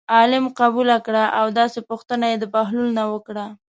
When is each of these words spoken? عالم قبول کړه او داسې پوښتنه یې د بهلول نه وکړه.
عالم 0.15 0.45
قبول 0.59 0.89
کړه 1.05 1.23
او 1.39 1.45
داسې 1.59 1.79
پوښتنه 1.89 2.25
یې 2.31 2.37
د 2.39 2.45
بهلول 2.53 2.89
نه 2.99 3.03
وکړه. 3.13 3.45